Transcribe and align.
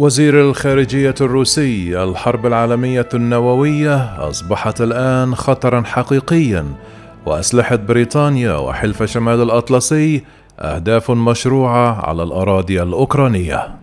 وزير 0.00 0.40
الخارجية 0.40 1.14
الروسي 1.20 2.02
الحرب 2.02 2.46
العالمية 2.46 3.08
النووية 3.14 4.28
أصبحت 4.28 4.80
الآن 4.80 5.34
خطرا 5.34 5.82
حقيقيا 5.82 6.66
وأسلحة 7.26 7.76
بريطانيا 7.76 8.56
وحلف 8.56 9.02
شمال 9.02 9.42
الأطلسي 9.42 10.24
أهداف 10.58 11.10
مشروعة 11.10 12.08
على 12.08 12.22
الأراضي 12.22 12.82
الأوكرانية. 12.82 13.79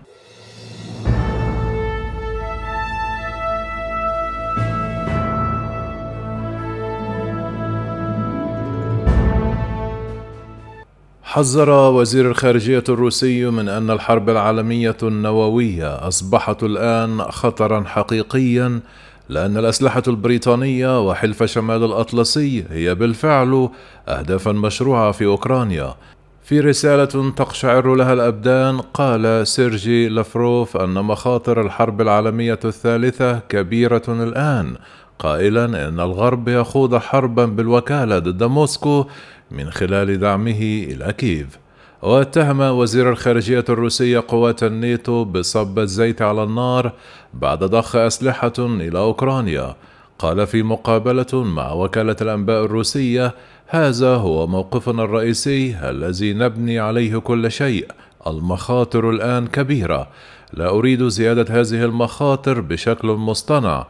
حذر 11.37 11.69
وزير 11.69 12.31
الخارجية 12.31 12.83
الروسي 12.89 13.45
من 13.45 13.69
أن 13.69 13.91
الحرب 13.91 14.29
العالمية 14.29 14.97
النووية 15.03 16.07
أصبحت 16.07 16.63
الآن 16.63 17.21
خطرا 17.21 17.83
حقيقيا 17.83 18.79
لأن 19.29 19.57
الأسلحة 19.57 20.03
البريطانية 20.07 21.07
وحلف 21.07 21.43
شمال 21.43 21.83
الأطلسي 21.83 22.65
هي 22.69 22.95
بالفعل 22.95 23.69
أهدافا 24.07 24.51
مشروعة 24.51 25.11
في 25.11 25.25
أوكرانيا. 25.25 25.95
في 26.43 26.59
رسالة 26.59 27.31
تقشعر 27.31 27.95
لها 27.95 28.13
الأبدان 28.13 28.79
قال 28.81 29.47
سيرجي 29.47 30.09
لافروف 30.09 30.77
أن 30.77 30.93
مخاطر 30.93 31.61
الحرب 31.61 32.01
العالمية 32.01 32.59
الثالثة 32.65 33.39
كبيرة 33.39 34.03
الآن 34.09 34.75
قائلا 35.19 35.65
إن 35.65 35.99
الغرب 35.99 36.47
يخوض 36.47 36.95
حربا 36.95 37.45
بالوكالة 37.45 38.19
ضد 38.19 38.43
موسكو 38.43 39.05
من 39.51 39.71
خلال 39.71 40.19
دعمه 40.19 40.85
إلى 40.89 41.13
كييف. 41.17 41.47
واتهم 42.01 42.59
وزير 42.59 43.09
الخارجية 43.11 43.65
الروسي 43.69 44.17
قوات 44.17 44.63
الناتو 44.63 45.23
بصب 45.23 45.79
الزيت 45.79 46.21
على 46.21 46.43
النار 46.43 46.91
بعد 47.33 47.63
ضخ 47.63 47.95
أسلحة 47.95 48.53
إلى 48.59 48.99
أوكرانيا. 48.99 49.75
قال 50.19 50.47
في 50.47 50.63
مقابلة 50.63 51.43
مع 51.43 51.73
وكالة 51.73 52.15
الأنباء 52.21 52.65
الروسية 52.65 53.33
هذا 53.67 54.15
هو 54.15 54.47
موقفنا 54.47 55.03
الرئيسي 55.03 55.89
الذي 55.89 56.33
نبني 56.33 56.79
عليه 56.79 57.17
كل 57.17 57.51
شيء 57.51 57.87
المخاطر 58.27 59.09
الآن 59.09 59.47
كبيرة. 59.47 60.07
لا 60.53 60.69
أريد 60.69 61.07
زيادة 61.07 61.61
هذه 61.61 61.85
المخاطر 61.85 62.61
بشكل 62.61 63.07
مصطنع. 63.07 63.87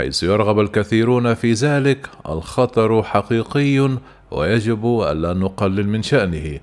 حيث 0.00 0.22
يرغب 0.22 0.60
الكثيرون 0.60 1.34
في 1.34 1.52
ذلك 1.52 2.10
الخطر 2.28 3.02
حقيقي 3.02 3.90
ويجب 4.30 5.00
ألا 5.10 5.32
نقلل 5.32 5.88
من 5.88 6.02
شأنه. 6.02 6.60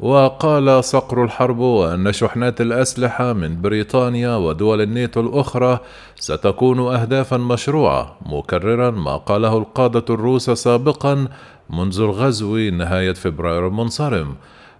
وقال 0.00 0.84
صقر 0.84 1.24
الحرب 1.24 1.62
أن 1.62 2.12
شحنات 2.12 2.60
الأسلحة 2.60 3.32
من 3.32 3.60
بريطانيا 3.60 4.36
ودول 4.36 4.80
الناتو 4.80 5.20
الأخرى 5.20 5.78
ستكون 6.16 6.78
أهدافا 6.78 7.36
مشروعة 7.36 8.18
مكررا 8.26 8.90
ما 8.90 9.16
قاله 9.16 9.58
القادة 9.58 10.14
الروس 10.14 10.50
سابقا 10.50 11.28
منذ 11.70 12.00
الغزو 12.00 12.56
نهاية 12.56 13.12
فبراير 13.12 13.66
المنصرم. 13.66 14.34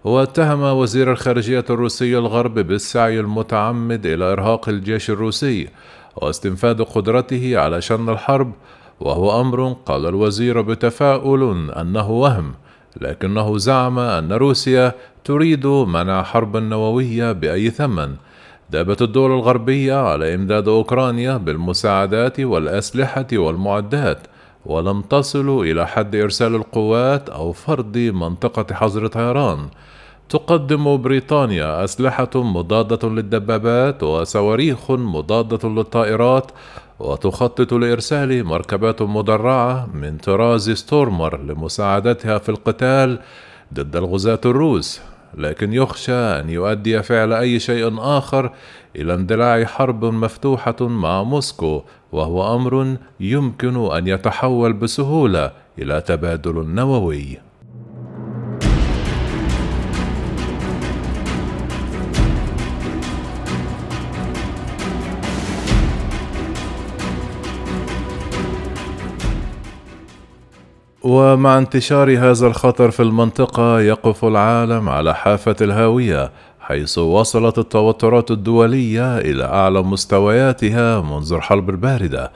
واتهم 0.05 0.63
وزير 0.63 1.13
الخارجية 1.13 1.65
الروسي 1.71 2.19
الغرب 2.19 2.55
بالسعي 2.55 3.21
المتعمد 3.21 4.07
إلى 4.07 4.25
إرهاق 4.33 4.69
الجيش 4.69 5.11
الروسي. 5.11 5.69
واستنفاذ 6.17 6.85
قدرته 6.85 7.59
على 7.59 7.81
شن 7.81 8.09
الحرب 8.09 8.53
وهو 9.01 9.41
أمر 9.41 9.77
قال 9.87 10.07
الوزير 10.07 10.61
بتفاؤل 10.61 11.71
أنه 11.71 12.11
وهم 12.11 12.55
لكنه 13.01 13.59
زعم 13.59 13.99
أن 13.99 14.33
روسيا 14.33 14.93
تريد 15.25 15.67
منع 15.67 16.23
حرب 16.23 16.57
نووية 16.57 17.33
بأي 17.33 17.71
ثمن. 17.71 18.15
دابت 18.71 19.03
الدول 19.03 19.31
الغربية 19.31 19.95
على 19.95 20.35
إمداد 20.35 20.69
أوكرانيا 20.69 21.37
بالمساعدات 21.37 22.41
والأسلحة 22.41 23.27
والمعدات 23.33 24.19
ولم 24.67 25.03
تصلوا 25.03 25.65
إلى 25.65 25.87
حد 25.87 26.17
إرسال 26.17 26.55
القوات 26.55 27.29
أو 27.29 27.53
فرض 27.53 27.99
منطقة 27.99 28.75
حظر 28.75 29.07
طيران. 29.07 29.69
تقدم 30.29 30.97
بريطانيا 30.97 31.85
أسلحة 31.85 32.31
مضادة 32.35 33.09
للدبابات 33.09 34.03
وصواريخ 34.03 34.91
مضادة 34.91 35.69
للطائرات 35.69 36.51
وتخطط 37.01 37.73
لإرسال 37.73 38.45
مركبات 38.45 39.03
مدرعة 39.03 39.89
من 39.95 40.17
طراز 40.17 40.71
ستورمر 40.71 41.43
لمساعدتها 41.43 42.39
في 42.39 42.49
القتال 42.49 43.19
ضد 43.75 43.97
الغزاة 43.97 44.41
الروس 44.45 45.01
لكن 45.35 45.73
يخشى 45.73 46.13
أن 46.13 46.51
يؤدي 46.51 47.03
فعل 47.03 47.33
أي 47.33 47.59
شيء 47.59 47.95
آخر 47.99 48.51
إلى 48.97 49.15
اندلاع 49.15 49.65
حرب 49.65 50.05
مفتوحة 50.05 50.77
مع 50.81 51.23
موسكو 51.23 51.83
وهو 52.13 52.55
أمر 52.57 52.97
يمكن 53.21 53.77
أن 53.77 54.07
يتحول 54.07 54.73
بسهولة 54.73 55.53
إلى 55.79 56.01
تبادل 56.01 56.67
نووي. 56.67 57.46
ومع 71.07 71.59
انتشار 71.59 72.19
هذا 72.19 72.47
الخطر 72.47 72.91
في 72.91 73.03
المنطقة 73.03 73.81
يقف 73.81 74.25
العالم 74.25 74.89
على 74.89 75.15
حافة 75.15 75.57
الهاوية 75.61 76.31
حيث 76.61 76.99
وصلت 76.99 77.59
التوترات 77.59 78.31
الدولية 78.31 79.19
إلى 79.19 79.45
أعلى 79.45 79.83
مستوياتها 79.83 81.01
منذ 81.01 81.33
الحرب 81.33 81.71
الباردة. 81.71 82.33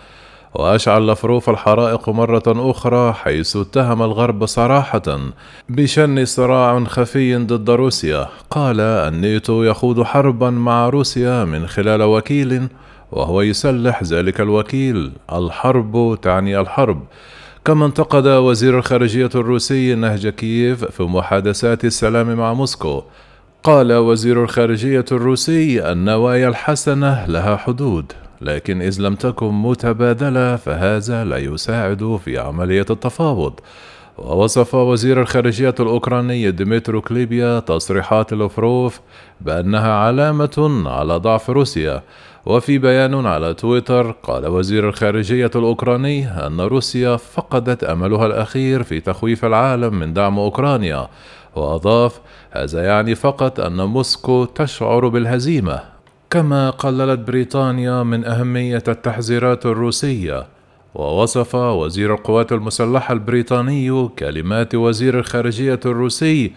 وأشعل 0.54 1.06
لفروف 1.06 1.50
الحرائق 1.50 2.08
مرة 2.08 2.42
أخرى 2.48 3.12
حيث 3.12 3.56
اتهم 3.56 4.02
الغرب 4.02 4.46
صراحة 4.46 5.18
بشن 5.68 6.24
صراع 6.24 6.84
خفي 6.84 7.36
ضد 7.36 7.70
روسيا. 7.70 8.28
قال 8.50 8.80
الناتو 8.80 9.62
يخوض 9.62 10.02
حربا 10.02 10.50
مع 10.50 10.88
روسيا 10.88 11.44
من 11.44 11.66
خلال 11.66 12.02
وكيل 12.02 12.68
وهو 13.12 13.42
يسلح 13.42 14.02
ذلك 14.02 14.40
الوكيل. 14.40 15.12
الحرب 15.32 16.18
تعني 16.22 16.60
الحرب. 16.60 17.02
كما 17.64 17.86
انتقد 17.86 18.26
وزير 18.26 18.78
الخارجية 18.78 19.30
الروسي 19.34 19.94
نهج 19.94 20.28
كييف 20.28 20.84
في 20.84 21.02
محادثات 21.02 21.84
السلام 21.84 22.34
مع 22.34 22.54
موسكو. 22.54 23.02
قال 23.62 23.92
وزير 23.92 24.44
الخارجية 24.44 25.04
الروسي 25.12 25.92
النوايا 25.92 26.48
الحسنة 26.48 27.26
لها 27.26 27.56
حدود 27.56 28.12
لكن 28.40 28.82
إذا 28.82 29.00
لم 29.00 29.14
تكن 29.14 29.50
متبادلة 29.50 30.56
فهذا 30.56 31.24
لا 31.24 31.36
يساعد 31.36 32.20
في 32.24 32.38
عملية 32.38 32.86
التفاوض. 32.90 33.52
ووصف 34.18 34.74
وزير 34.74 35.20
الخارجية 35.20 35.74
الأوكراني 35.80 36.50
ديمترو 36.50 37.00
كوليبا 37.00 37.60
تصريحات 37.60 38.32
لافروف 38.32 39.00
بأنها 39.40 39.92
علامة 39.92 40.82
على 40.86 41.16
ضعف 41.16 41.50
روسيا. 41.50 42.02
وفي 42.46 42.78
بيان 42.78 43.26
على 43.26 43.54
تويتر 43.54 44.10
قال 44.10 44.46
وزير 44.46 44.88
الخارجية 44.88 45.50
الأوكراني 45.56 46.28
أن 46.46 46.60
روسيا 46.60 47.16
فقدت 47.16 47.84
أملها 47.84 48.26
الأخير 48.26 48.82
في 48.82 49.00
تخويف 49.00 49.44
العالم 49.44 49.94
من 49.94 50.12
دعم 50.12 50.38
أوكرانيا 50.38 51.08
وأضاف 51.56 52.20
هذا 52.50 52.84
يعني 52.84 53.14
فقط 53.14 53.60
أن 53.60 53.84
موسكو 53.84 54.44
تشعر 54.44 55.08
بالهزيمة 55.08 55.80
كما 56.30 56.70
قللت 56.70 57.20
بريطانيا 57.20 58.02
من 58.02 58.24
أهمية 58.24 58.82
التحذيرات 58.88 59.66
الروسية 59.66 60.46
ووصف 60.94 61.54
وزير 61.54 62.14
القوات 62.14 62.52
المسلحة 62.52 63.14
البريطاني 63.14 64.08
كلمات 64.18 64.74
وزير 64.74 65.18
الخارجية 65.18 65.80
الروسي 65.86 66.52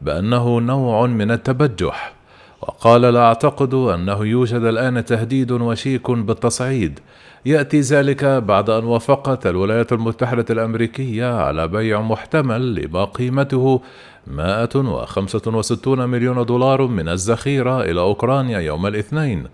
بأنه 0.00 0.60
نوع 0.60 1.06
من 1.06 1.30
التبجح. 1.30 2.17
وقال 2.60 3.00
لا 3.02 3.20
اعتقد 3.20 3.74
انه 3.74 4.26
يوجد 4.26 4.62
الان 4.62 5.04
تهديد 5.04 5.52
وشيك 5.52 6.10
بالتصعيد. 6.10 7.00
ياتي 7.46 7.80
ذلك 7.80 8.24
بعد 8.24 8.70
ان 8.70 8.84
وافقت 8.84 9.46
الولايات 9.46 9.92
المتحده 9.92 10.44
الامريكيه 10.50 11.40
على 11.40 11.68
بيع 11.68 12.00
محتمل 12.00 12.74
لما 12.74 13.04
قيمته 13.04 13.80
165 14.26 16.08
مليون 16.08 16.46
دولار 16.46 16.86
من 16.86 17.08
الذخيرة 17.08 17.82
إلى 17.82 18.00
أوكرانيا 18.00 18.58
يوم 18.58 18.86
الاثنين. 18.86 19.46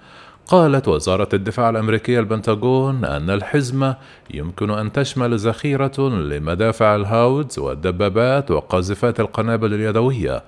قالت 0.47 0.89
وزارة 0.89 1.29
الدفاع 1.35 1.71
الأمريكية 1.71 2.21
البنتاغون 2.21 3.05
أن 3.05 3.31
الحزمة 3.31 3.97
يمكن 4.35 4.71
أن 4.71 4.93
تشمل 4.93 5.37
ذخيرة 5.37 6.01
لمدافع 6.09 6.97
الهاودز 6.97 7.59
والدبابات 7.59 8.51
وقاذفات 8.51 9.21
القنابل 9.21 9.75
اليدوية. 9.75 10.43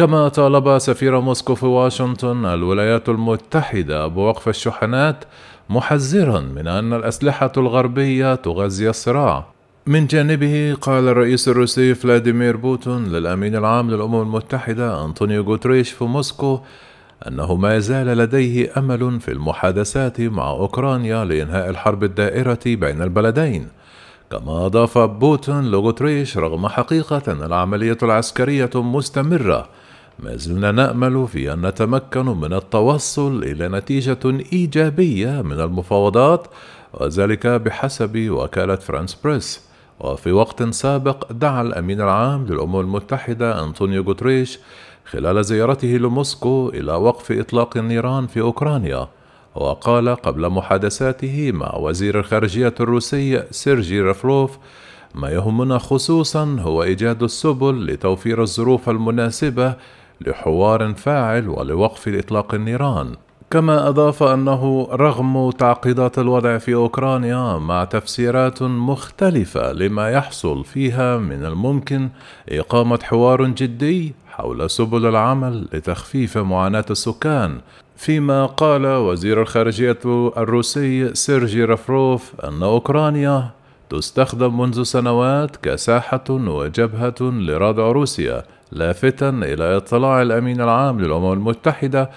كما 0.00 0.28
طالب 0.28 0.78
سفير 0.78 1.20
موسكو 1.20 1.54
في 1.54 1.66
واشنطن 1.66 2.44
الولايات 2.44 3.08
المتحدة 3.08 4.06
بوقف 4.06 4.48
الشحنات 4.48 5.24
محذرا 5.70 6.40
من 6.40 6.68
أن 6.68 6.92
الأسلحة 6.92 7.52
الغربية 7.56 8.34
تغذي 8.34 8.88
الصراع. 8.88 9.46
من 9.86 10.06
جانبه 10.06 10.76
قال 10.80 11.08
الرئيس 11.08 11.48
الروسي 11.48 11.94
فلاديمير 11.94 12.56
بوتين 12.56 13.04
للأمين 13.04 13.56
العام 13.56 13.90
للأمم 13.90 14.22
المتحدة 14.22 15.04
أنطونيو 15.04 15.42
غوتيريش 15.42 15.90
في 15.90 16.04
موسكو 16.04 16.60
أنه 17.28 17.54
ما 17.54 17.76
يزال 17.76 18.06
لديه 18.06 18.72
أمل 18.76 19.20
في 19.20 19.32
المحادثات 19.32 20.20
مع 20.20 20.50
أوكرانيا 20.50 21.24
لإنهاء 21.24 21.70
الحرب 21.70 22.04
الدائرة 22.04 22.60
بين 22.66 23.02
البلدين. 23.02 23.68
كما 24.30 24.66
أضاف 24.66 24.98
بوتين 24.98 25.70
لغوتيريش 25.70 26.38
رغم 26.38 26.68
حقيقة 26.68 27.32
أن 27.32 27.42
العملية 27.42 27.98
العسكرية 28.02 28.70
مستمرة 28.74 29.68
ما 30.22 30.36
زلنا 30.36 30.72
نأمل 30.72 31.28
في 31.28 31.52
أن 31.52 31.66
نتمكن 31.66 32.26
من 32.26 32.52
التوصل 32.52 33.42
إلى 33.42 33.68
نتيجة 33.68 34.18
إيجابية 34.52 35.42
من 35.42 35.60
المفاوضات 35.60 36.46
وذلك 36.94 37.46
بحسب 37.46 38.28
وكالة 38.30 38.76
فرانس 38.76 39.14
بريس. 39.14 39.70
وفي 40.00 40.32
وقت 40.32 40.62
سابق 40.62 41.32
دعا 41.32 41.62
الأمين 41.62 42.00
العام 42.00 42.46
للأمم 42.46 42.80
المتحدة 42.80 43.64
أنطونيو 43.64 44.02
غوتيريش 44.02 44.58
خلال 45.04 45.44
زيارته 45.44 45.88
لموسكو 45.88 46.68
إلى 46.74 46.92
وقف 46.92 47.32
إطلاق 47.32 47.76
النيران 47.76 48.26
في 48.26 48.40
أوكرانيا 48.40 49.08
وقال 49.54 50.08
قبل 50.08 50.48
محادثاته 50.48 51.52
مع 51.52 51.74
وزير 51.76 52.18
الخارجية 52.18 52.74
الروسي 52.80 53.42
سيرجي 53.50 54.00
لافروف 54.00 54.58
ما 55.14 55.30
يهمنا 55.30 55.78
خصوصا 55.78 56.56
هو 56.60 56.82
إيجاد 56.82 57.22
السبل 57.22 57.86
لتوفير 57.86 58.42
الظروف 58.42 58.88
المناسبة 58.88 59.74
لحوار 60.26 60.94
فاعل 60.94 61.48
ولوقف 61.48 62.08
إطلاق 62.08 62.54
النيران. 62.54 63.14
كما 63.50 63.88
أضاف 63.88 64.22
أنه 64.22 64.88
رغم 64.92 65.50
تعقيدات 65.50 66.18
الوضع 66.18 66.58
في 66.58 66.74
أوكرانيا 66.74 67.58
مع 67.58 67.84
تفسيرات 67.84 68.62
مختلفة 68.62 69.72
لما 69.72 70.10
يحصل 70.10 70.64
فيها 70.64 71.16
من 71.18 71.44
الممكن 71.44 72.08
إقامة 72.48 72.98
حوار 73.02 73.44
جدي 73.46 74.14
حول 74.28 74.70
سبل 74.70 75.06
العمل 75.06 75.68
لتخفيف 75.72 76.38
معاناة 76.38 76.84
السكان 76.90 77.58
فيما 77.96 78.46
قال 78.46 78.86
وزير 78.86 79.42
الخارجية 79.42 79.98
الروسي 80.36 81.14
سيرجي 81.14 81.64
رافروف 81.64 82.32
أن 82.44 82.62
أوكرانيا 82.62 83.50
تستخدم 83.90 84.60
منذ 84.60 84.82
سنوات 84.82 85.56
كساحة 85.56 86.24
وجبهة 86.30 87.14
لردع 87.20 87.82
روسيا 87.82 88.42
لافتا 88.72 89.28
إلى 89.28 89.76
اطلاع 89.76 90.22
الأمين 90.22 90.60
العام 90.60 91.00
للأمم 91.00 91.32
المتحدة 91.32 92.10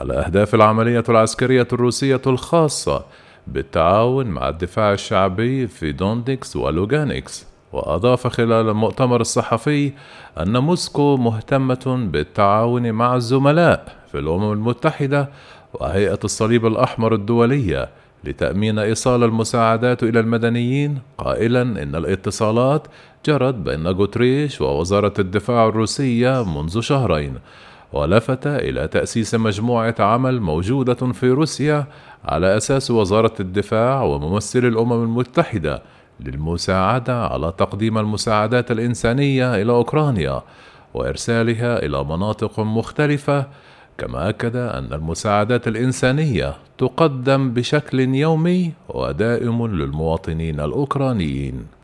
على 0.00 0.14
أهداف 0.14 0.54
العملية 0.54 1.04
العسكرية 1.08 1.68
الروسية 1.72 2.20
الخاصة 2.26 3.04
بالتعاون 3.46 4.26
مع 4.26 4.48
الدفاع 4.48 4.92
الشعبي 4.92 5.66
في 5.66 5.92
دونيتسك 5.92 6.56
ولوغانسك 6.56 7.46
وأضاف 7.72 8.26
خلال 8.26 8.68
المؤتمر 8.68 9.20
الصحفي 9.20 9.92
أن 10.40 10.58
موسكو 10.58 11.16
مهتمة 11.16 12.08
بالتعاون 12.12 12.92
مع 12.92 13.14
الزملاء 13.14 13.96
في 14.12 14.18
الأمم 14.18 14.52
المتحدة 14.52 15.28
وهيئة 15.74 16.18
الصليب 16.24 16.66
الأحمر 16.66 17.14
الدولية 17.14 17.88
لتأمين 18.26 18.78
إيصال 18.78 19.24
المساعدات 19.24 20.02
إلى 20.02 20.20
المدنيين. 20.20 20.98
قائلا 21.18 21.62
إن 21.62 21.94
الاتصالات 21.94 22.86
جرت 23.26 23.54
بين 23.54 23.86
غوتريش 23.86 24.60
ووزارة 24.60 25.14
الدفاع 25.18 25.68
الروسية 25.68 26.44
منذ 26.44 26.80
شهرين 26.80 27.38
ولفت 27.92 28.46
إلى 28.46 28.88
تأسيس 28.88 29.34
مجموعة 29.34 29.94
عمل 29.98 30.40
موجودة 30.40 30.94
في 30.94 31.30
روسيا 31.30 31.86
على 32.24 32.56
أساس 32.56 32.90
وزارة 32.90 33.34
الدفاع 33.40 34.02
وممثل 34.02 34.58
الأمم 34.58 35.02
المتحدة 35.02 35.82
للمساعدة 36.20 37.26
على 37.26 37.52
تقديم 37.58 37.98
المساعدات 37.98 38.70
الإنسانية 38.70 39.54
إلى 39.62 39.72
أوكرانيا 39.72 40.42
وإرسالها 40.94 41.78
إلى 41.78 42.04
مناطق 42.04 42.60
مختلفة 42.60 43.46
كما 43.98 44.28
أكد 44.28 44.56
أن 44.56 44.92
المساعدات 44.92 45.68
الإنسانية 45.68 46.54
تقدم 46.78 47.54
بشكل 47.54 48.00
يومي 48.00 48.72
ودائم 48.88 49.66
للمواطنين 49.66 50.60
الأوكرانيين. 50.60 51.75